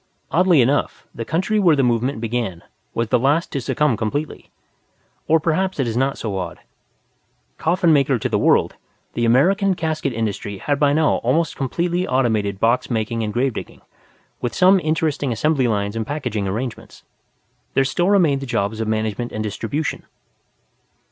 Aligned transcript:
Oddly 0.31 0.61
enough, 0.61 1.05
the 1.13 1.25
country 1.25 1.59
where 1.59 1.75
the 1.75 1.83
movement 1.83 2.19
began 2.21 2.63
was 2.95 3.09
the 3.09 3.19
last 3.19 3.51
to 3.51 3.61
succumb 3.61 3.95
completely. 3.95 4.49
Or 5.27 5.39
perhaps 5.39 5.79
it 5.79 5.87
is 5.87 5.95
not 5.95 6.17
so 6.17 6.39
odd. 6.39 6.57
Coffin 7.59 7.93
maker 7.93 8.17
to 8.17 8.27
the 8.27 8.39
world, 8.39 8.77
the 9.13 9.25
American 9.25 9.75
casket 9.75 10.11
industry 10.11 10.57
had 10.57 10.79
by 10.79 10.91
now 10.91 11.17
almost 11.17 11.55
completely 11.55 12.07
automated 12.07 12.59
box 12.59 12.89
making 12.89 13.21
and 13.21 13.31
gravedigging, 13.31 13.81
with 14.41 14.55
some 14.55 14.79
interesting 14.79 15.31
assembly 15.31 15.67
lines 15.67 15.95
and 15.95 16.07
packaging 16.07 16.47
arrangements; 16.47 17.03
there 17.75 17.85
still 17.85 18.09
remained 18.09 18.41
the 18.41 18.47
jobs 18.47 18.81
of 18.81 18.87
management 18.87 19.31
and 19.31 19.43
distribution. 19.43 20.07